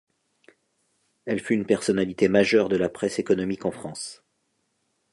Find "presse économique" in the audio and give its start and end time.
2.89-3.65